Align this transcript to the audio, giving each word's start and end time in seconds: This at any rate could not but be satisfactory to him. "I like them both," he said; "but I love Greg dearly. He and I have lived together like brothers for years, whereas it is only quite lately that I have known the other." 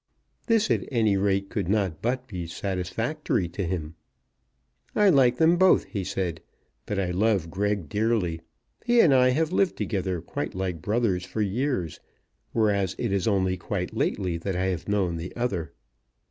This 0.47 0.71
at 0.71 0.83
any 0.91 1.15
rate 1.15 1.51
could 1.51 1.69
not 1.69 2.01
but 2.01 2.27
be 2.27 2.47
satisfactory 2.47 3.47
to 3.49 3.65
him. 3.67 3.93
"I 4.95 5.09
like 5.09 5.37
them 5.37 5.57
both," 5.57 5.83
he 5.83 6.03
said; 6.03 6.41
"but 6.87 6.97
I 6.97 7.11
love 7.11 7.51
Greg 7.51 7.87
dearly. 7.87 8.41
He 8.83 8.99
and 8.99 9.13
I 9.13 9.29
have 9.29 9.51
lived 9.51 9.77
together 9.77 10.23
like 10.55 10.81
brothers 10.81 11.23
for 11.23 11.43
years, 11.43 11.99
whereas 12.51 12.95
it 12.97 13.11
is 13.11 13.27
only 13.27 13.57
quite 13.57 13.95
lately 13.95 14.37
that 14.39 14.55
I 14.55 14.65
have 14.73 14.89
known 14.89 15.17
the 15.17 15.35
other." 15.35 15.71